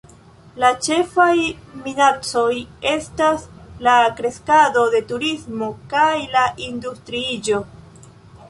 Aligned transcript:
La 0.61 0.69
ĉefaj 0.85 1.33
minacoj 1.81 2.55
estas 2.93 3.45
la 3.89 3.95
kreskado 4.21 4.87
de 4.97 5.03
turismo 5.13 5.71
kaj 5.93 6.11
la 6.37 6.47
industriiĝo. 6.73 7.63